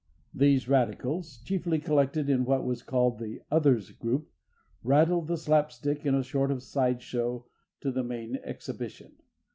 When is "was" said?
2.65-2.81